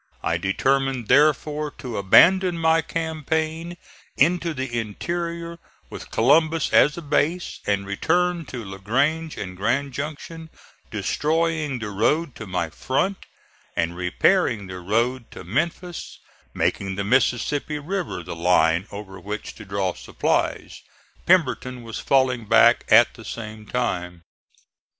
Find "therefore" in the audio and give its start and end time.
1.09-1.69